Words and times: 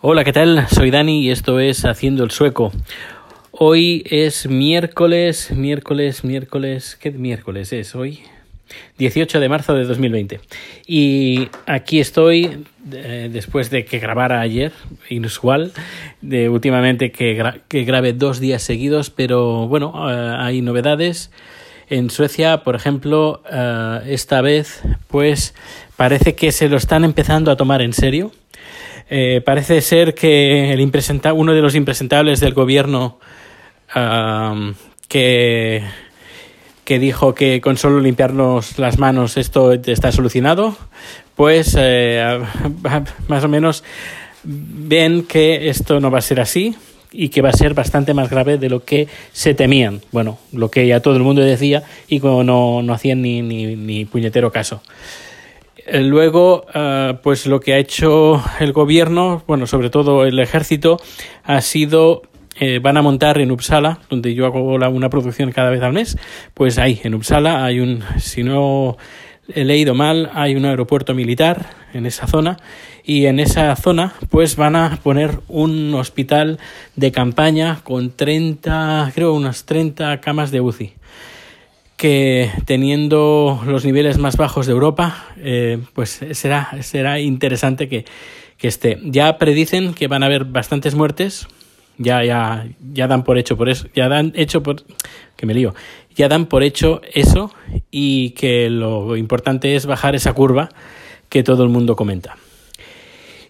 Hola, 0.00 0.22
¿qué 0.22 0.32
tal? 0.32 0.64
Soy 0.68 0.92
Dani 0.92 1.22
y 1.22 1.30
esto 1.32 1.58
es 1.58 1.84
Haciendo 1.84 2.22
el 2.22 2.30
Sueco. 2.30 2.70
Hoy 3.50 4.04
es 4.08 4.48
miércoles, 4.48 5.50
miércoles, 5.50 6.22
miércoles. 6.22 6.96
¿Qué 7.00 7.10
miércoles 7.10 7.72
es 7.72 7.96
hoy? 7.96 8.20
18 8.98 9.40
de 9.40 9.48
marzo 9.48 9.74
de 9.74 9.82
2020. 9.82 10.38
Y 10.86 11.48
aquí 11.66 11.98
estoy, 11.98 12.64
eh, 12.92 13.28
después 13.32 13.70
de 13.70 13.84
que 13.84 13.98
grabara 13.98 14.40
ayer, 14.40 14.70
inusual, 15.10 15.72
de 16.20 16.48
últimamente 16.48 17.10
que, 17.10 17.34
gra 17.34 17.58
que 17.66 17.82
grabe 17.82 18.12
dos 18.12 18.38
días 18.38 18.62
seguidos, 18.62 19.10
pero 19.10 19.66
bueno, 19.66 19.94
eh, 20.08 20.36
hay 20.38 20.62
novedades. 20.62 21.32
En 21.90 22.10
Suecia, 22.10 22.62
por 22.62 22.76
ejemplo, 22.76 23.42
eh, 23.50 24.02
esta 24.06 24.42
vez, 24.42 24.80
pues 25.08 25.56
parece 25.96 26.36
que 26.36 26.52
se 26.52 26.68
lo 26.68 26.76
están 26.76 27.02
empezando 27.02 27.50
a 27.50 27.56
tomar 27.56 27.82
en 27.82 27.92
serio. 27.92 28.30
Eh, 29.10 29.40
parece 29.44 29.80
ser 29.80 30.14
que 30.14 30.72
el 30.72 30.80
uno 31.34 31.54
de 31.54 31.62
los 31.62 31.74
impresentables 31.74 32.40
del 32.40 32.52
gobierno 32.52 33.18
um, 33.96 34.74
que, 35.08 35.82
que 36.84 36.98
dijo 36.98 37.34
que 37.34 37.60
con 37.60 37.78
solo 37.78 38.00
limpiarnos 38.00 38.78
las 38.78 38.98
manos 38.98 39.38
esto 39.38 39.72
está 39.72 40.12
solucionado, 40.12 40.76
pues 41.36 41.74
eh, 41.78 42.40
más 43.28 43.44
o 43.44 43.48
menos 43.48 43.82
ven 44.44 45.22
que 45.22 45.68
esto 45.70 46.00
no 46.00 46.10
va 46.10 46.18
a 46.18 46.22
ser 46.22 46.40
así 46.40 46.76
y 47.10 47.30
que 47.30 47.40
va 47.40 47.48
a 47.48 47.54
ser 47.54 47.72
bastante 47.72 48.12
más 48.12 48.28
grave 48.28 48.58
de 48.58 48.68
lo 48.68 48.84
que 48.84 49.08
se 49.32 49.54
temían. 49.54 50.02
Bueno, 50.12 50.38
lo 50.52 50.70
que 50.70 50.86
ya 50.86 51.00
todo 51.00 51.16
el 51.16 51.22
mundo 51.22 51.40
decía 51.40 51.82
y 52.08 52.20
como 52.20 52.44
no, 52.44 52.82
no 52.82 52.92
hacían 52.92 53.22
ni, 53.22 53.40
ni, 53.40 53.74
ni 53.76 54.04
puñetero 54.04 54.52
caso. 54.52 54.82
Eh, 55.90 56.02
luego, 56.02 56.66
uh, 56.74 57.14
pues 57.22 57.46
lo 57.46 57.60
que 57.60 57.72
ha 57.72 57.78
hecho 57.78 58.42
el 58.60 58.74
gobierno, 58.74 59.42
bueno, 59.46 59.66
sobre 59.66 59.88
todo 59.88 60.26
el 60.26 60.38
ejército, 60.38 60.98
ha 61.44 61.62
sido 61.62 62.22
eh, 62.60 62.78
van 62.78 62.98
a 62.98 63.02
montar 63.02 63.40
en 63.40 63.50
Uppsala, 63.50 64.00
donde 64.10 64.34
yo 64.34 64.44
hago 64.44 64.74
una 64.74 65.08
producción 65.08 65.50
cada 65.50 65.70
vez 65.70 65.80
al 65.80 65.94
mes, 65.94 66.18
pues 66.52 66.76
ahí, 66.76 67.00
en 67.04 67.14
Uppsala, 67.14 67.64
hay 67.64 67.80
un, 67.80 68.02
si 68.18 68.42
no 68.42 68.98
he 69.54 69.64
leído 69.64 69.94
mal, 69.94 70.30
hay 70.34 70.56
un 70.56 70.66
aeropuerto 70.66 71.14
militar 71.14 71.70
en 71.94 72.04
esa 72.04 72.26
zona 72.26 72.58
y 73.02 73.24
en 73.24 73.40
esa 73.40 73.74
zona 73.76 74.12
pues 74.28 74.56
van 74.56 74.76
a 74.76 74.98
poner 75.02 75.40
un 75.48 75.94
hospital 75.94 76.58
de 76.96 77.12
campaña 77.12 77.80
con 77.82 78.10
30, 78.10 79.10
creo 79.14 79.32
unas 79.32 79.64
30 79.64 80.20
camas 80.20 80.50
de 80.50 80.60
UCI 80.60 80.97
que 81.98 82.52
teniendo 82.64 83.60
los 83.66 83.84
niveles 83.84 84.18
más 84.18 84.36
bajos 84.36 84.66
de 84.66 84.72
Europa, 84.72 85.26
eh, 85.36 85.78
pues 85.94 86.20
será, 86.30 86.70
será 86.80 87.18
interesante 87.18 87.88
que, 87.88 88.04
que 88.56 88.68
esté. 88.68 88.98
Ya 89.02 89.36
predicen 89.36 89.92
que 89.92 90.06
van 90.06 90.22
a 90.22 90.26
haber 90.26 90.44
bastantes 90.44 90.94
muertes, 90.94 91.48
ya, 91.98 92.24
ya, 92.24 92.68
ya 92.94 93.08
dan 93.08 93.24
por 93.24 93.36
hecho 93.36 93.56
por 93.56 93.68
eso, 93.68 93.88
ya 93.96 94.08
dan 94.08 94.32
hecho 94.36 94.62
por, 94.62 94.84
que 95.36 95.44
me 95.44 95.54
lío, 95.54 95.74
ya 96.14 96.28
dan 96.28 96.46
por 96.46 96.62
hecho 96.62 97.02
eso 97.12 97.52
y 97.90 98.30
que 98.30 98.70
lo 98.70 99.16
importante 99.16 99.74
es 99.74 99.84
bajar 99.84 100.14
esa 100.14 100.32
curva 100.32 100.68
que 101.28 101.42
todo 101.42 101.64
el 101.64 101.68
mundo 101.68 101.96
comenta. 101.96 102.36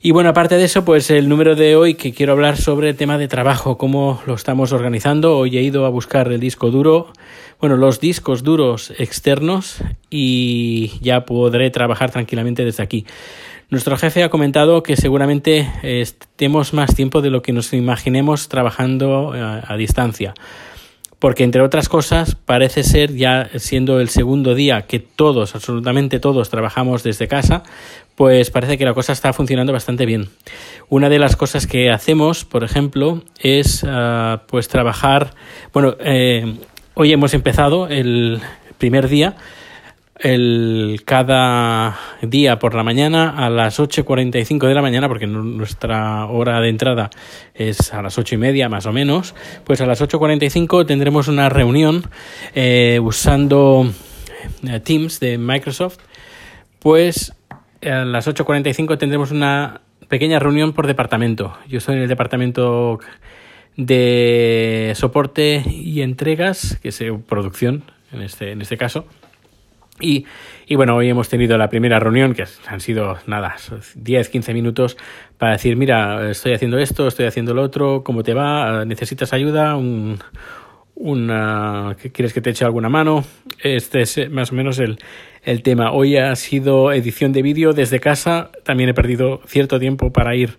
Y 0.00 0.12
bueno, 0.12 0.30
aparte 0.30 0.56
de 0.56 0.64
eso, 0.64 0.84
pues 0.84 1.10
el 1.10 1.28
número 1.28 1.56
de 1.56 1.74
hoy 1.74 1.94
que 1.94 2.12
quiero 2.12 2.32
hablar 2.32 2.56
sobre 2.56 2.90
el 2.90 2.96
tema 2.96 3.18
de 3.18 3.26
trabajo, 3.26 3.76
cómo 3.78 4.22
lo 4.26 4.34
estamos 4.34 4.72
organizando. 4.72 5.36
Hoy 5.36 5.58
he 5.58 5.62
ido 5.62 5.86
a 5.86 5.88
buscar 5.88 6.30
el 6.30 6.38
disco 6.38 6.70
duro, 6.70 7.12
bueno, 7.60 7.76
los 7.76 8.00
discos 8.00 8.42
duros 8.42 8.92
externos 8.98 9.78
y 10.10 10.98
ya 11.00 11.24
podré 11.24 11.70
trabajar 11.70 12.10
tranquilamente 12.10 12.64
desde 12.64 12.82
aquí. 12.82 13.06
Nuestro 13.70 13.96
jefe 13.96 14.22
ha 14.22 14.30
comentado 14.30 14.82
que 14.82 14.96
seguramente 14.96 15.70
estemos 15.82 16.72
más 16.72 16.94
tiempo 16.94 17.20
de 17.20 17.30
lo 17.30 17.42
que 17.42 17.52
nos 17.52 17.72
imaginemos 17.72 18.48
trabajando 18.48 19.32
a, 19.32 19.62
a 19.66 19.76
distancia 19.76 20.34
porque 21.18 21.44
entre 21.44 21.62
otras 21.62 21.88
cosas 21.88 22.36
parece 22.36 22.84
ser 22.84 23.14
ya 23.14 23.50
siendo 23.56 24.00
el 24.00 24.08
segundo 24.08 24.54
día 24.54 24.82
que 24.82 25.00
todos, 25.00 25.54
absolutamente 25.54 26.20
todos 26.20 26.48
trabajamos 26.48 27.02
desde 27.02 27.26
casa, 27.26 27.64
pues 28.14 28.50
parece 28.50 28.78
que 28.78 28.84
la 28.84 28.94
cosa 28.94 29.12
está 29.12 29.32
funcionando 29.32 29.72
bastante 29.72 30.06
bien. 30.06 30.28
Una 30.88 31.08
de 31.08 31.18
las 31.18 31.36
cosas 31.36 31.66
que 31.66 31.90
hacemos, 31.90 32.44
por 32.44 32.64
ejemplo, 32.64 33.22
es 33.40 33.82
uh, 33.82 34.38
pues 34.46 34.68
trabajar, 34.68 35.34
bueno, 35.72 35.96
eh, 36.00 36.56
hoy 37.00 37.12
hemos 37.12 37.32
empezado 37.32 37.86
el 37.86 38.40
primer 38.76 39.06
día 39.06 39.36
el, 40.18 41.02
cada 41.04 41.96
día 42.22 42.58
por 42.58 42.74
la 42.74 42.82
mañana 42.82 43.30
a 43.36 43.48
las 43.50 43.78
8.45 43.78 44.66
de 44.66 44.74
la 44.74 44.82
mañana, 44.82 45.06
porque 45.06 45.28
nuestra 45.28 46.26
hora 46.26 46.60
de 46.60 46.70
entrada 46.70 47.08
es 47.54 47.94
a 47.94 48.02
las 48.02 48.18
ocho 48.18 48.34
y 48.34 48.38
media 48.38 48.68
más 48.68 48.86
o 48.86 48.92
menos, 48.92 49.36
pues 49.62 49.80
a 49.80 49.86
las 49.86 50.02
8.45 50.02 50.86
tendremos 50.86 51.28
una 51.28 51.48
reunión 51.48 52.02
eh, 52.56 52.98
usando 53.00 53.88
eh, 54.66 54.80
Teams 54.80 55.20
de 55.20 55.38
Microsoft, 55.38 55.98
pues 56.80 57.32
a 57.80 58.04
las 58.04 58.26
8.45 58.26 58.98
tendremos 58.98 59.30
una 59.30 59.82
pequeña 60.08 60.40
reunión 60.40 60.72
por 60.72 60.88
departamento. 60.88 61.56
Yo 61.68 61.78
estoy 61.78 61.94
en 61.94 62.02
el 62.02 62.08
departamento 62.08 62.98
de 63.78 64.92
soporte 64.96 65.62
y 65.64 66.02
entregas, 66.02 66.78
que 66.82 66.88
es 66.88 67.00
producción 67.28 67.84
en 68.12 68.22
este, 68.22 68.50
en 68.50 68.60
este 68.60 68.76
caso. 68.76 69.06
Y, 70.00 70.26
y, 70.66 70.74
bueno, 70.74 70.96
hoy 70.96 71.08
hemos 71.08 71.28
tenido 71.28 71.56
la 71.56 71.68
primera 71.68 71.98
reunión, 71.98 72.34
que 72.34 72.44
han 72.66 72.80
sido 72.80 73.18
nada, 73.26 73.56
10, 73.94 74.28
15 74.28 74.52
minutos 74.52 74.96
para 75.38 75.52
decir, 75.52 75.76
mira, 75.76 76.30
estoy 76.30 76.54
haciendo 76.54 76.78
esto, 76.78 77.08
estoy 77.08 77.26
haciendo 77.26 77.54
lo 77.54 77.62
otro, 77.62 78.02
¿cómo 78.04 78.22
te 78.22 78.34
va? 78.34 78.84
¿Necesitas 78.84 79.32
ayuda? 79.32 79.76
Un, 79.76 80.18
una, 80.94 81.96
¿Quieres 82.12 82.32
que 82.32 82.40
te 82.40 82.50
eche 82.50 82.64
alguna 82.64 82.88
mano? 82.88 83.24
Este 83.62 84.02
es 84.02 84.28
más 84.30 84.50
o 84.52 84.56
menos 84.56 84.80
el, 84.80 84.98
el 85.44 85.62
tema. 85.62 85.92
Hoy 85.92 86.16
ha 86.16 86.34
sido 86.34 86.92
edición 86.92 87.32
de 87.32 87.42
vídeo 87.42 87.72
desde 87.72 88.00
casa. 88.00 88.50
También 88.64 88.90
he 88.90 88.94
perdido 88.94 89.40
cierto 89.46 89.78
tiempo 89.78 90.12
para 90.12 90.34
ir 90.34 90.58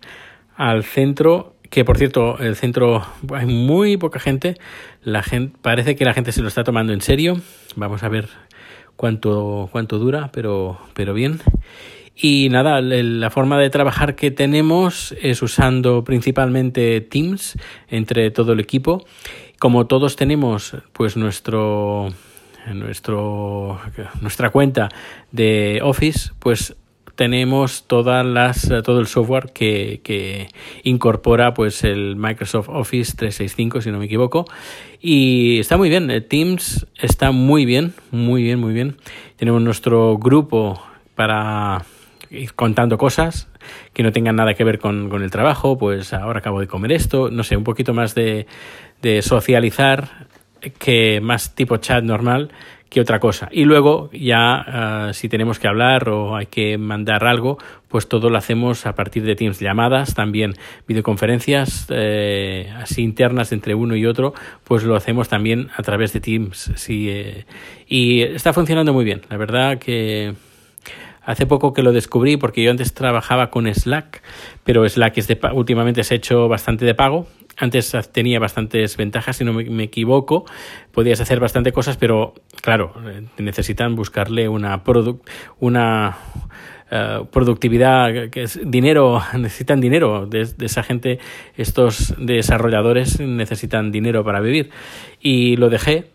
al 0.56 0.84
centro 0.84 1.56
que 1.69 1.85
por 1.85 1.97
cierto, 1.97 2.40
el 2.40 2.56
centro 2.56 3.06
hay 3.34 3.46
muy 3.46 3.97
poca 3.97 4.19
gente. 4.19 4.57
La 5.03 5.24
gente 5.24 5.57
parece 5.62 5.96
que 5.96 6.06
la 6.06 6.13
gente 6.13 6.31
se 6.31 6.41
lo 6.41 6.47
está 6.47 6.63
tomando 6.63 6.94
en 6.94 7.02
serio. 7.02 7.41
Vamos 7.75 8.03
a 8.03 8.09
ver 8.09 8.30
cuánto, 8.96 9.69
cuánto 9.72 10.00
dura, 10.00 10.29
pero, 10.34 10.79
pero 10.94 11.13
bien. 11.13 11.40
Y 12.16 12.50
nada, 12.50 12.81
la 12.81 13.29
forma 13.29 13.58
de 13.58 13.69
trabajar 13.69 14.16
que 14.16 14.29
tenemos 14.29 15.16
es 15.22 15.41
usando 15.41 16.03
principalmente 16.03 17.00
Teams 17.00 17.58
entre 17.88 18.29
todo 18.31 18.52
el 18.53 18.59
equipo. 18.59 19.06
Como 19.58 19.88
todos 19.88 20.18
tenemos 20.18 20.75
pues 20.91 21.16
nuestro 21.16 22.09
nuestro 22.74 23.79
nuestra 24.19 24.50
cuenta 24.50 24.90
de 25.31 25.79
Office, 25.81 26.31
pues 26.40 26.75
tenemos 27.19 27.84
todas 27.85 28.25
las, 28.25 28.72
todo 28.85 29.02
el 29.02 29.07
software 29.07 29.52
que, 29.52 30.00
que, 30.06 30.47
incorpora 30.84 31.53
pues 31.53 31.84
el 31.84 32.16
Microsoft 32.16 32.69
Office 32.69 33.12
365, 33.18 33.81
si 33.81 33.91
no 33.91 34.00
me 34.00 34.06
equivoco. 34.06 34.46
Y 35.02 35.59
está 35.59 35.75
muy 35.75 35.90
bien, 35.90 36.08
Teams 36.29 36.88
está 36.97 37.31
muy 37.31 37.66
bien, 37.66 37.94
muy 38.12 38.41
bien, 38.41 38.58
muy 38.58 38.74
bien. 38.74 38.96
Tenemos 39.35 39.62
nuestro 39.62 40.18
grupo 40.18 40.81
para 41.16 41.84
ir 42.29 42.53
contando 42.53 42.97
cosas 42.97 43.50
que 43.91 44.02
no 44.02 44.13
tengan 44.13 44.38
nada 44.38 44.53
que 44.53 44.63
ver 44.63 44.79
con, 44.79 45.09
con 45.09 45.22
el 45.22 45.29
trabajo, 45.29 45.78
pues 45.78 46.13
ahora 46.13 46.40
acabo 46.40 46.62
de 46.62 46.68
comer 46.68 46.94
esto, 46.94 47.29
no 47.29 47.44
sé, 47.44 47.58
un 47.58 47.66
poquito 47.66 47.94
más 47.94 48.16
de, 48.16 48.47
de 49.02 49.22
socializar 49.22 50.29
que 50.78 51.19
más 51.22 51.53
tipo 51.53 51.75
chat 51.78 52.02
normal 52.02 52.53
que 52.90 53.02
otra 53.02 53.20
cosa. 53.20 53.50
Y 53.52 53.66
luego 53.66 54.10
ya 54.12 55.10
uh, 55.10 55.14
si 55.14 55.30
tenemos 55.30 55.60
que 55.60 55.68
hablar 55.68 56.10
o 56.10 56.36
hay 56.36 56.48
que 56.48 56.78
mandar 56.78 57.26
algo, 57.26 57.58
pues 57.88 58.08
todo 58.08 58.30
lo 58.30 58.38
hacemos 58.38 58.86
a 58.86 58.94
partir 58.94 59.24
de 59.24 59.36
Teams, 59.36 59.60
llamadas, 59.60 60.14
también 60.16 60.54
videoconferencias 60.88 61.88
eh, 61.90 62.72
así 62.78 63.02
internas 63.02 63.52
entre 63.52 63.76
uno 63.76 63.96
y 63.96 64.06
otro, 64.06 64.34
pues 64.64 64.84
lo 64.84 64.96
hacemos 64.96 65.30
también 65.30 65.70
a 65.76 65.84
través 65.84 66.14
de 66.14 66.20
Teams. 66.20 66.72
Sí, 66.76 67.09
eh, 67.09 67.46
y 67.88 68.22
está 68.22 68.53
funcionando 68.53 68.94
muy 68.94 69.06
bien. 69.06 69.22
La 69.30 69.38
verdad 69.38 69.78
que 69.78 70.34
Hace 71.24 71.46
poco 71.46 71.74
que 71.74 71.84
lo 71.84 71.92
descubrí 71.92 72.38
porque 72.38 72.64
yo 72.64 72.72
antes 72.72 72.94
trabajaba 72.94 73.50
con 73.50 73.72
Slack, 73.74 74.22
pero 74.64 74.88
Slack 74.88 75.18
es 75.18 75.28
de, 75.28 75.40
últimamente 75.54 76.04
se 76.04 76.16
ha 76.16 76.18
hecho 76.18 76.48
bastante 76.48 76.86
de 76.86 76.96
pago 76.96 77.28
antes 77.60 77.96
tenía 78.14 78.40
bastantes 78.40 78.96
ventajas, 78.96 79.38
si 79.38 79.44
no 79.44 79.54
me, 79.54 79.84
equivoco. 79.84 80.46
Podías 80.94 81.20
hacer 81.20 81.42
bastante 81.42 81.74
cosas, 81.74 81.98
pero 81.98 82.34
claro, 82.62 82.94
eh, 83.06 83.24
necesitan 83.38 83.96
buscarle 83.96 84.48
una, 84.48 84.82
una 85.60 86.18
uh, 86.90 87.26
productividad, 87.26 88.30
que 88.30 88.44
es 88.44 88.60
dinero, 88.64 89.22
necesitan 89.38 89.82
dinero. 89.82 90.26
De, 90.26 90.48
esa 90.62 90.84
gente, 90.84 91.20
estos 91.58 92.16
desarrolladores 92.18 93.20
necesitan 93.20 93.92
dinero 93.92 94.24
para 94.24 94.40
vivir. 94.40 94.70
Y 95.20 95.58
lo 95.58 95.70
dejé, 95.70 96.06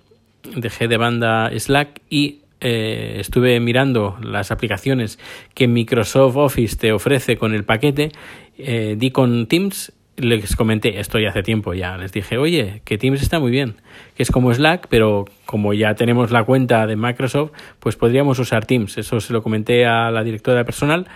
dejé 0.56 0.88
de 0.88 0.96
banda 0.96 1.50
Slack 1.58 2.00
y 2.08 2.43
eh, 2.66 3.18
estuve 3.20 3.60
mirando 3.60 4.16
las 4.22 4.50
aplicaciones 4.50 5.18
que 5.52 5.68
Microsoft 5.68 6.36
Office 6.36 6.76
te 6.76 6.92
ofrece 6.92 7.36
con 7.36 7.52
el 7.52 7.64
paquete, 7.64 8.10
eh, 8.56 8.96
di 8.98 9.10
con 9.10 9.46
Teams, 9.48 9.92
les 10.16 10.56
comenté, 10.56 10.98
esto 10.98 11.18
ya 11.18 11.28
hace 11.28 11.42
tiempo 11.42 11.74
ya, 11.74 11.98
les 11.98 12.10
dije, 12.10 12.38
oye, 12.38 12.80
que 12.86 12.96
Teams 12.96 13.20
está 13.20 13.38
muy 13.38 13.50
bien, 13.50 13.74
que 14.16 14.22
es 14.22 14.30
como 14.30 14.54
Slack, 14.54 14.86
pero 14.88 15.26
como 15.44 15.74
ya 15.74 15.94
tenemos 15.94 16.30
la 16.30 16.42
cuenta 16.44 16.86
de 16.86 16.96
Microsoft, 16.96 17.50
pues 17.80 17.96
podríamos 17.96 18.38
usar 18.38 18.64
Teams. 18.64 18.96
Eso 18.96 19.20
se 19.20 19.34
lo 19.34 19.42
comenté 19.42 19.84
a 19.84 20.10
la 20.10 20.24
directora 20.24 20.64
personal 20.64 21.06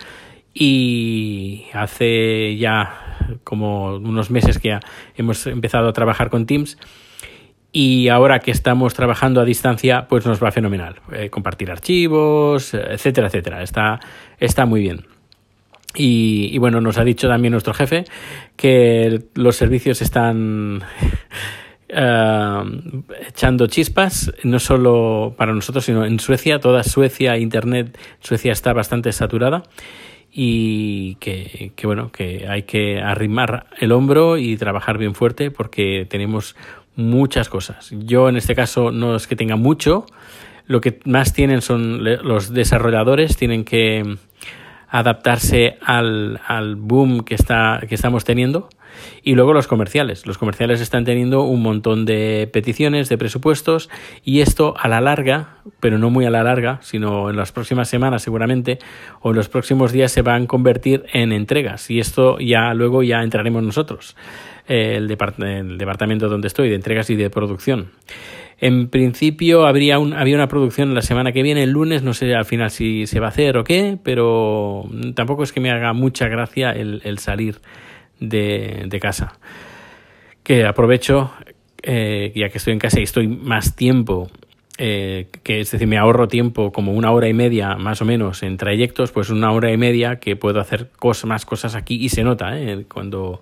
y 0.53 1.65
hace 1.73 2.57
ya 2.57 3.17
como 3.43 3.95
unos 3.95 4.29
meses 4.29 4.59
que 4.59 4.67
ya 4.67 4.81
hemos 5.15 5.47
empezado 5.47 5.89
a 5.89 5.93
trabajar 5.93 6.29
con 6.29 6.45
Teams 6.45 6.77
y 7.71 8.07
ahora 8.07 8.39
que 8.39 8.51
estamos 8.51 8.93
trabajando 8.93 9.41
a 9.41 9.45
distancia, 9.45 10.07
pues 10.07 10.25
nos 10.25 10.43
va 10.43 10.51
fenomenal. 10.51 10.95
Eh, 11.11 11.29
compartir 11.29 11.69
archivos, 11.69 12.73
etcétera, 12.73 13.27
etcétera. 13.27 13.61
Está, 13.61 13.99
está 14.39 14.65
muy 14.65 14.81
bien. 14.81 15.05
Y, 15.95 16.57
bueno, 16.59 16.81
nos 16.81 16.97
ha 16.97 17.03
dicho 17.03 17.27
también 17.27 17.51
nuestro 17.51 17.73
jefe 17.73 18.05
que 18.55 19.23
los 19.33 19.55
servicios 19.55 20.01
están 20.01 20.83
eh, 21.89 22.61
echando 23.27 23.67
chispas, 23.67 24.31
no 24.43 24.59
solo 24.59 25.33
para 25.35 25.53
nosotros, 25.53 25.85
sino 25.85 26.05
en 26.05 26.19
Suecia. 26.19 26.59
Toda 26.59 26.83
Suecia, 26.83 27.37
Internet, 27.37 27.97
Suecia 28.19 28.51
está 28.51 28.73
bastante 28.73 29.11
saturada 29.11 29.63
y 30.31 31.15
que, 31.15 31.71
que, 31.75 31.87
bueno, 31.87 32.11
que 32.11 32.47
hay 32.47 32.63
que 32.63 32.99
arrimar 33.01 33.65
el 33.79 33.91
hombro 33.91 34.37
y 34.37 34.57
trabajar 34.57 34.99
bien 34.99 35.15
fuerte 35.15 35.49
porque 35.49 36.05
tenemos 36.07 36.55
muchas 36.99 37.49
cosas. 37.49 37.89
Yo 37.91 38.29
en 38.29 38.37
este 38.37 38.55
caso 38.55 38.91
no 38.91 39.15
es 39.15 39.27
que 39.27 39.35
tenga 39.35 39.55
mucho, 39.55 40.05
lo 40.65 40.81
que 40.81 40.99
más 41.05 41.33
tienen 41.33 41.61
son 41.61 42.03
los 42.03 42.53
desarrolladores, 42.53 43.35
tienen 43.37 43.63
que 43.63 44.17
adaptarse 44.87 45.77
al, 45.81 46.39
al 46.45 46.75
boom 46.75 47.21
que, 47.21 47.35
está, 47.35 47.81
que 47.87 47.95
estamos 47.95 48.23
teniendo. 48.23 48.69
Y 49.23 49.35
luego 49.35 49.53
los 49.53 49.67
comerciales. 49.67 50.25
Los 50.25 50.37
comerciales 50.37 50.81
están 50.81 51.05
teniendo 51.05 51.43
un 51.43 51.61
montón 51.61 52.05
de 52.05 52.49
peticiones, 52.51 53.09
de 53.09 53.17
presupuestos, 53.17 53.89
y 54.23 54.41
esto 54.41 54.73
a 54.77 54.87
la 54.87 55.01
larga, 55.01 55.57
pero 55.79 55.97
no 55.97 56.09
muy 56.09 56.25
a 56.25 56.29
la 56.29 56.43
larga, 56.43 56.79
sino 56.81 57.29
en 57.29 57.37
las 57.37 57.51
próximas 57.51 57.89
semanas 57.89 58.21
seguramente, 58.21 58.79
o 59.21 59.31
en 59.31 59.35
los 59.35 59.49
próximos 59.49 59.91
días 59.91 60.11
se 60.11 60.21
van 60.21 60.43
a 60.43 60.47
convertir 60.47 61.05
en 61.13 61.31
entregas. 61.31 61.89
Y 61.89 61.99
esto 61.99 62.39
ya 62.39 62.73
luego 62.73 63.03
ya 63.03 63.21
entraremos 63.21 63.63
nosotros, 63.63 64.15
el, 64.67 65.09
el 65.39 65.77
departamento 65.77 66.29
donde 66.29 66.47
estoy, 66.47 66.69
de 66.69 66.75
entregas 66.75 67.09
y 67.09 67.15
de 67.15 67.29
producción. 67.29 67.91
En 68.61 68.89
principio 68.89 69.65
habría 69.65 69.99
un, 69.99 70.13
había 70.13 70.35
una 70.35 70.49
producción 70.49 70.93
la 70.93 71.01
semana 71.01 71.31
que 71.31 71.43
viene, 71.43 71.63
el 71.63 71.71
lunes, 71.71 72.03
no 72.03 72.13
sé 72.13 72.35
al 72.35 72.43
final 72.43 72.71
si 72.71 73.07
se 73.07 73.21
va 73.21 73.27
a 73.27 73.29
hacer 73.29 73.57
o 73.57 73.63
qué, 73.63 73.97
pero 74.03 74.83
tampoco 75.15 75.43
es 75.43 75.53
que 75.53 75.61
me 75.61 75.71
haga 75.71 75.93
mucha 75.93 76.27
gracia 76.27 76.71
el 76.71 77.19
salir 77.19 77.61
de, 78.19 78.85
de, 78.87 78.99
casa. 78.99 79.33
Que 80.43 80.65
aprovecho, 80.65 81.31
eh, 81.83 82.31
ya 82.35 82.49
que 82.49 82.57
estoy 82.57 82.73
en 82.73 82.79
casa 82.79 82.99
y 82.99 83.03
estoy 83.03 83.27
más 83.27 83.75
tiempo, 83.75 84.29
eh, 84.77 85.27
que 85.43 85.59
es 85.59 85.71
decir, 85.71 85.87
me 85.87 85.97
ahorro 85.97 86.27
tiempo 86.27 86.71
como 86.71 86.93
una 86.93 87.11
hora 87.11 87.27
y 87.27 87.33
media 87.33 87.75
más 87.75 88.01
o 88.01 88.05
menos 88.05 88.43
en 88.43 88.57
trayectos, 88.57 89.11
pues 89.11 89.29
una 89.29 89.51
hora 89.51 89.71
y 89.71 89.77
media 89.77 90.19
que 90.19 90.35
puedo 90.35 90.59
hacer 90.61 90.89
más 91.25 91.45
cosas 91.45 91.75
aquí 91.75 91.95
y 91.95 92.09
se 92.09 92.23
nota 92.23 92.57
eh, 92.57 92.85
cuando 92.91 93.41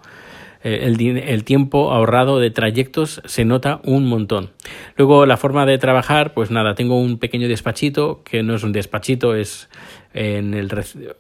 el, 0.64 1.44
tiempo 1.44 1.92
ahorrado 1.92 2.40
de 2.40 2.50
trayectos 2.50 3.22
se 3.26 3.46
nota 3.46 3.80
un 3.84 4.06
montón. 4.06 4.50
Luego 4.96 5.26
la 5.26 5.38
forma 5.38 5.66
de 5.66 5.78
trabajar, 5.78 6.34
pues 6.34 6.52
nada, 6.52 6.76
tengo 6.76 7.00
un 7.00 7.20
pequeño 7.20 7.48
despachito, 7.48 8.24
que 8.24 8.44
no 8.44 8.56
es 8.56 8.64
un 8.64 8.72
despachito, 8.72 9.36
es 9.36 9.70
en 10.14 10.54
el... 10.54 10.70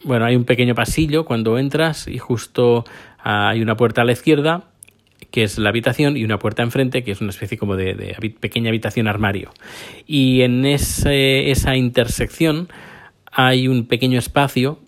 Bueno, 0.04 0.25
hay 0.25 0.36
un 0.36 0.45
pequeño 0.45 0.74
pasillo 0.74 1.25
cuando 1.25 1.57
entras 1.57 2.07
y 2.07 2.18
justo 2.18 2.86
hay 3.28 3.62
una 3.62 3.76
puerta 3.76 4.02
a 4.02 4.06
la 4.06 4.14
izquierda 4.14 4.70
que 5.32 5.44
es 5.44 5.58
la 5.58 5.70
habitación, 5.70 6.16
y 6.16 6.24
una 6.24 6.40
puerta 6.40 6.64
enfrente, 6.64 7.04
que 7.04 7.12
es 7.12 7.22
una 7.22 7.32
especie 7.32 7.58
como 7.58 7.76
de, 7.76 8.16
pequeña 8.40 8.70
habitación 8.70 9.08
armario. 9.08 9.52
Y 10.06 10.42
en 10.42 10.66
esa 10.66 11.76
intersección 11.76 12.70
hay 13.32 13.68
un 13.68 13.88
pequeño 13.88 14.18
espacio 14.20 14.80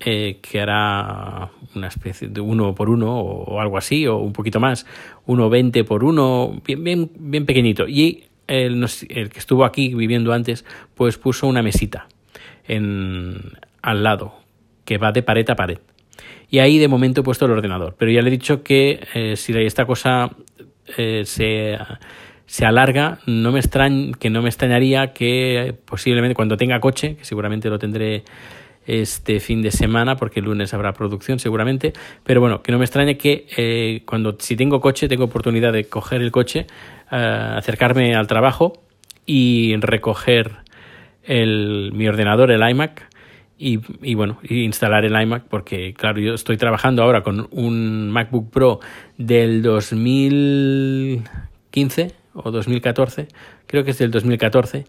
eh, 0.00 0.38
que 0.40 0.60
hará 0.60 1.50
una 1.74 1.88
especie 1.88 2.28
de 2.28 2.40
uno 2.40 2.74
por 2.74 2.88
uno 2.90 3.18
o, 3.18 3.60
algo 3.60 3.76
así, 3.76 4.06
o 4.06 4.18
un 4.18 4.32
poquito 4.32 4.60
más, 4.60 4.86
uno 5.26 5.50
veinte 5.50 5.84
por 5.84 6.04
uno, 6.04 6.60
bien, 6.64 6.84
bien, 6.84 7.10
bien 7.18 7.46
pequeñito. 7.46 7.88
Y 7.88 8.24
el, 8.46 8.86
el, 9.08 9.30
que 9.30 9.38
estuvo 9.38 9.64
aquí 9.64 9.94
viviendo 9.94 10.32
antes, 10.32 10.64
pues 10.94 11.18
puso 11.18 11.48
una 11.48 11.62
mesita 11.62 12.06
en, 12.66 13.40
al 13.82 14.04
lado, 14.04 14.34
que 14.84 14.98
va 14.98 15.12
de 15.12 15.22
pared 15.22 15.48
a 15.50 15.56
pared. 15.56 15.78
Y 16.50 16.60
ahí 16.60 16.78
de 16.78 16.88
momento 16.88 17.20
he 17.20 17.24
puesto 17.24 17.44
el 17.46 17.52
ordenador. 17.52 17.94
Pero 17.98 18.10
ya 18.10 18.22
le 18.22 18.28
he 18.28 18.30
dicho 18.30 18.62
que 18.62 19.00
eh, 19.14 19.36
si 19.36 19.52
esta 19.52 19.84
cosa 19.86 20.30
eh, 20.96 21.22
se, 21.24 21.76
se 22.46 22.64
alarga, 22.64 23.18
no 23.26 23.52
me 23.52 23.60
que 24.18 24.30
no 24.30 24.42
me 24.42 24.48
extrañaría 24.48 25.12
que 25.12 25.74
posiblemente 25.84 26.34
cuando 26.34 26.56
tenga 26.56 26.80
coche, 26.80 27.16
que 27.16 27.24
seguramente 27.24 27.68
lo 27.68 27.78
tendré 27.78 28.24
este 28.88 29.38
fin 29.38 29.60
de 29.60 29.70
semana, 29.70 30.16
porque 30.16 30.40
el 30.40 30.46
lunes 30.46 30.72
habrá 30.72 30.94
producción 30.94 31.38
seguramente, 31.38 31.92
pero 32.24 32.40
bueno, 32.40 32.62
que 32.62 32.72
no 32.72 32.78
me 32.78 32.86
extrañe 32.86 33.18
que 33.18 33.46
eh, 33.56 34.02
cuando 34.06 34.34
si 34.38 34.56
tengo 34.56 34.80
coche, 34.80 35.08
tengo 35.08 35.24
oportunidad 35.24 35.74
de 35.74 35.84
coger 35.84 36.22
el 36.22 36.32
coche, 36.32 36.66
eh, 37.12 37.52
acercarme 37.56 38.14
al 38.14 38.26
trabajo 38.26 38.82
y 39.26 39.76
recoger 39.76 40.56
el, 41.22 41.92
mi 41.92 42.08
ordenador, 42.08 42.50
el 42.50 42.66
iMac, 42.66 43.10
y, 43.58 43.80
y, 44.02 44.14
bueno, 44.14 44.38
instalar 44.48 45.04
el 45.04 45.20
iMac 45.20 45.42
porque 45.44 45.92
claro, 45.94 46.20
yo 46.20 46.34
estoy 46.34 46.56
trabajando 46.56 47.02
ahora 47.02 47.22
con 47.22 47.48
un 47.50 48.10
MacBook 48.10 48.50
Pro 48.50 48.80
del 49.16 49.62
2015 49.62 52.14
o 52.34 52.50
2014, 52.50 53.28
creo 53.66 53.84
que 53.84 53.90
es 53.90 53.98
del 53.98 54.10
2014 54.10 54.84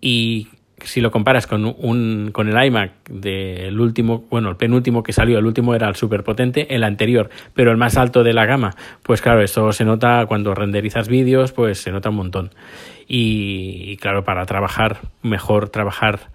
y 0.00 0.48
si 0.84 1.00
lo 1.00 1.10
comparas 1.10 1.46
con, 1.46 1.64
un, 1.64 2.30
con 2.32 2.48
el 2.48 2.66
iMac 2.66 2.92
del 3.08 3.78
último, 3.80 4.24
bueno, 4.30 4.50
el 4.50 4.56
penúltimo 4.56 5.02
que 5.02 5.12
salió, 5.12 5.38
el 5.38 5.46
último 5.46 5.74
era 5.74 5.88
el 5.88 5.96
super 5.96 6.24
potente, 6.24 6.74
el 6.74 6.84
anterior, 6.84 7.30
pero 7.54 7.70
el 7.70 7.76
más 7.76 7.96
alto 7.96 8.22
de 8.22 8.32
la 8.32 8.46
gama, 8.46 8.74
pues 9.02 9.20
claro, 9.20 9.42
eso 9.42 9.72
se 9.72 9.84
nota 9.84 10.24
cuando 10.26 10.54
renderizas 10.54 11.08
vídeos, 11.08 11.52
pues 11.52 11.82
se 11.82 11.90
nota 11.90 12.10
un 12.10 12.16
montón. 12.16 12.50
Y, 13.06 13.96
claro, 13.96 14.24
para 14.24 14.46
trabajar, 14.46 14.98
mejor 15.22 15.68
trabajar 15.68 16.30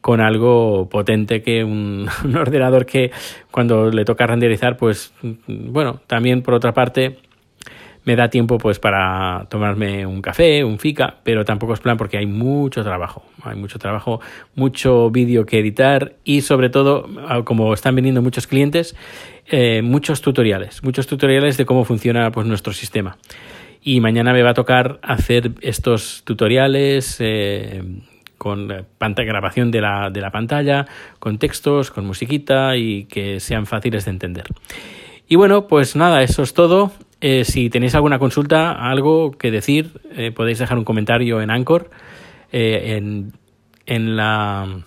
con 0.00 0.20
algo 0.20 0.88
potente 0.88 1.42
que 1.42 1.64
un, 1.64 2.08
ordenador 2.34 2.86
que 2.86 3.10
cuando 3.50 3.90
le 3.90 4.04
toca 4.04 4.26
renderizar, 4.26 4.76
pues 4.76 5.12
bueno, 5.46 6.00
también 6.06 6.42
por 6.42 6.54
otra 6.54 6.72
parte 6.72 7.18
me 8.04 8.16
da 8.16 8.30
tiempo 8.30 8.56
pues 8.56 8.78
para 8.78 9.46
tomarme 9.50 10.06
un 10.06 10.22
café, 10.22 10.64
un 10.64 10.78
fica, 10.78 11.16
pero 11.24 11.44
tampoco 11.44 11.74
es 11.74 11.80
plan 11.80 11.98
porque 11.98 12.16
hay 12.16 12.24
mucho 12.24 12.82
trabajo, 12.82 13.22
hay 13.42 13.54
mucho 13.54 13.78
trabajo, 13.78 14.20
mucho 14.54 15.10
vídeo 15.10 15.44
que 15.44 15.58
editar 15.58 16.14
y 16.24 16.40
sobre 16.40 16.70
todo, 16.70 17.06
como 17.44 17.74
están 17.74 17.94
viniendo 17.94 18.22
muchos 18.22 18.46
clientes, 18.46 18.96
eh, 19.46 19.82
muchos 19.82 20.22
tutoriales, 20.22 20.82
muchos 20.82 21.06
tutoriales 21.06 21.58
de 21.58 21.66
cómo 21.66 21.84
funciona 21.84 22.30
pues 22.30 22.46
nuestro 22.46 22.72
sistema. 22.72 23.18
Y 23.82 24.00
mañana 24.00 24.32
me 24.32 24.42
va 24.42 24.50
a 24.50 24.54
tocar 24.54 24.98
hacer 25.02 25.52
estos 25.60 26.22
tutoriales 26.24 27.16
eh, 27.20 27.82
con 28.38 28.68
grabación 28.68 29.70
de 29.70 29.80
la, 29.80 30.10
de 30.10 30.20
la 30.20 30.30
pantalla, 30.30 30.86
con 31.18 31.38
textos, 31.38 31.90
con 31.90 32.06
musiquita 32.06 32.76
y 32.76 33.04
que 33.04 33.40
sean 33.40 33.66
fáciles 33.66 34.04
de 34.04 34.12
entender. 34.12 34.44
Y 35.28 35.36
bueno, 35.36 35.66
pues 35.66 35.94
nada, 35.96 36.22
eso 36.22 36.42
es 36.42 36.54
todo. 36.54 36.92
Eh, 37.20 37.44
si 37.44 37.68
tenéis 37.68 37.94
alguna 37.94 38.18
consulta, 38.18 38.72
algo 38.72 39.32
que 39.32 39.50
decir, 39.50 40.00
eh, 40.16 40.30
podéis 40.30 40.58
dejar 40.58 40.78
un 40.78 40.84
comentario 40.84 41.42
en 41.42 41.50
Anchor. 41.50 41.90
Eh, 42.52 42.96
en, 42.96 43.32
en, 43.86 44.16
la, 44.16 44.84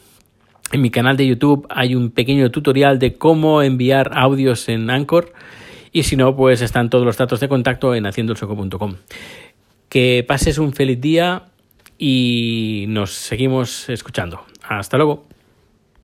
en 0.72 0.82
mi 0.82 0.90
canal 0.90 1.18
de 1.18 1.28
YouTube 1.28 1.68
hay 1.70 1.94
un 1.94 2.10
pequeño 2.10 2.50
tutorial 2.50 2.98
de 2.98 3.16
cómo 3.16 3.62
enviar 3.62 4.12
audios 4.16 4.68
en 4.70 4.90
Anchor. 4.90 5.34
Y 5.92 6.04
si 6.04 6.16
no, 6.16 6.36
pues 6.36 6.62
están 6.62 6.90
todos 6.90 7.06
los 7.06 7.18
datos 7.18 7.42
de 7.42 7.50
contacto 7.50 7.94
en 7.94 8.06
haciendoelsoco.com. 8.06 8.96
Que 9.90 10.24
pases 10.26 10.58
un 10.58 10.72
feliz 10.72 11.02
día 11.02 11.51
y 12.04 12.86
nos 12.88 13.12
seguimos 13.12 13.88
escuchando. 13.88 14.44
Hasta 14.64 14.98
luego. 14.98 15.31